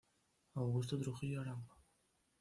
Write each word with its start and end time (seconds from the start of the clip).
Augusto 0.55 0.97
Trujillo 0.97 1.41
Arango. 1.41 1.75